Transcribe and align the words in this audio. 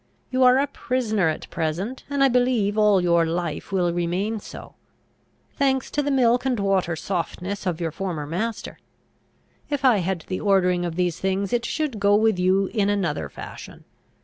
You 0.31 0.41
are 0.41 0.57
a 0.57 0.65
prisoner 0.65 1.29
at 1.29 1.47
present, 1.51 2.05
and 2.09 2.23
I 2.23 2.27
believe 2.27 2.75
all 2.75 2.99
your 3.01 3.23
life 3.23 3.71
will 3.71 3.93
remain 3.93 4.39
so. 4.39 4.73
Thanks 5.57 5.91
to 5.91 6.01
the 6.01 6.09
milk 6.09 6.43
and 6.43 6.59
water 6.59 6.95
softness 6.95 7.67
of 7.67 7.79
your 7.79 7.91
former 7.91 8.25
master! 8.25 8.79
If 9.69 9.85
I 9.85 9.97
had 9.97 10.21
the 10.21 10.39
ordering 10.39 10.85
of 10.85 10.95
these 10.95 11.19
things, 11.19 11.53
it 11.53 11.65
should 11.65 11.99
go 11.99 12.15
with 12.15 12.39
you 12.39 12.65
in 12.73 12.89
another 12.89 13.29
fashion. 13.29 13.83